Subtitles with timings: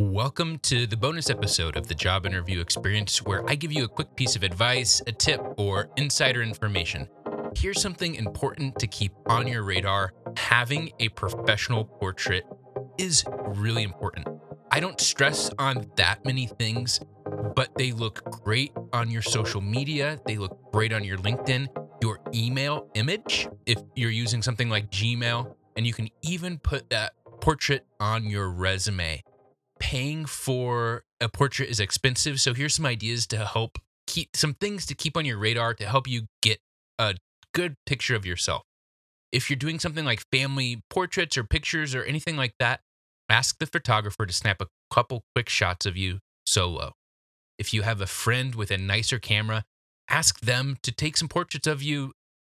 [0.00, 3.88] Welcome to the bonus episode of the Job Interview Experience, where I give you a
[3.88, 7.06] quick piece of advice, a tip, or insider information.
[7.54, 12.44] Here's something important to keep on your radar having a professional portrait
[12.96, 14.26] is really important.
[14.70, 16.98] I don't stress on that many things,
[17.54, 21.66] but they look great on your social media, they look great on your LinkedIn,
[22.02, 27.12] your email image, if you're using something like Gmail, and you can even put that
[27.42, 29.22] portrait on your resume
[29.80, 32.40] paying for a portrait is expensive.
[32.40, 35.86] So here's some ideas to help keep some things to keep on your radar to
[35.86, 36.58] help you get
[36.98, 37.16] a
[37.54, 38.62] good picture of yourself.
[39.32, 42.80] If you're doing something like family portraits or pictures or anything like that,
[43.28, 46.92] ask the photographer to snap a couple quick shots of you solo.
[47.58, 49.64] If you have a friend with a nicer camera,
[50.08, 52.12] ask them to take some portraits of you,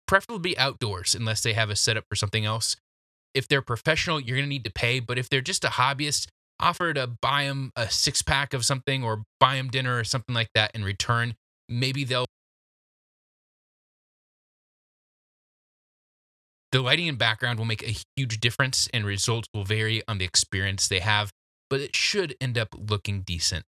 [0.08, 2.78] preferably outdoors, unless they have a setup for something else.
[3.34, 6.28] If they're professional, you're going to need to pay, but if they're just a hobbyist,
[6.62, 10.36] offer to buy them a six pack of something or buy them dinner or something
[10.36, 11.36] like that in return.
[11.68, 12.26] Maybe they'll.
[16.72, 20.26] The lighting and background will make a huge difference, and results will vary on the
[20.26, 21.30] experience they have,
[21.70, 23.66] but it should end up looking decent.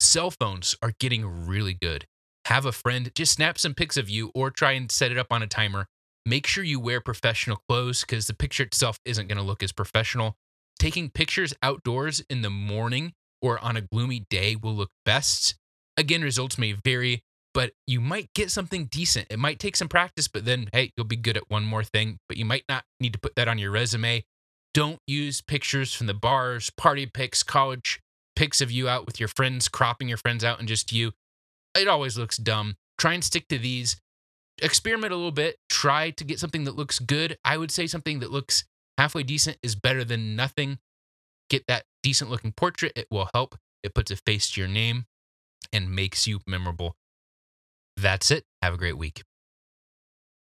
[0.00, 2.06] Cell phones are getting really good.
[2.46, 5.26] Have a friend just snap some pics of you or try and set it up
[5.30, 5.86] on a timer.
[6.24, 9.72] Make sure you wear professional clothes because the picture itself isn't going to look as
[9.72, 10.36] professional
[10.78, 15.54] taking pictures outdoors in the morning or on a gloomy day will look best.
[15.96, 17.22] Again, results may vary,
[17.54, 19.26] but you might get something decent.
[19.30, 22.18] It might take some practice, but then, hey, you'll be good at one more thing,
[22.28, 24.24] but you might not need to put that on your resume.
[24.74, 28.00] Don't use pictures from the bars, party pics, college
[28.36, 31.12] pics of you out with your friends, cropping your friends out and just you.
[31.76, 32.76] It always looks dumb.
[32.96, 33.96] Try and stick to these.
[34.62, 35.56] Experiment a little bit.
[35.68, 37.36] Try to get something that looks good.
[37.44, 38.64] I would say something that looks
[38.98, 40.78] halfway decent is better than nothing.
[41.48, 42.92] Get that decent looking portrait.
[42.94, 43.56] It will help.
[43.82, 45.06] It puts a face to your name
[45.72, 46.96] and makes you memorable.
[47.96, 48.44] That's it.
[48.60, 49.22] Have a great week.